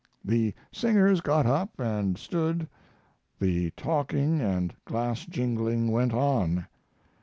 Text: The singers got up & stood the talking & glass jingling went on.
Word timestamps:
The 0.25 0.55
singers 0.71 1.21
got 1.21 1.45
up 1.45 1.79
& 2.17 2.17
stood 2.17 2.67
the 3.39 3.69
talking 3.77 4.71
& 4.79 4.85
glass 4.85 5.27
jingling 5.27 5.91
went 5.91 6.11
on. 6.11 6.65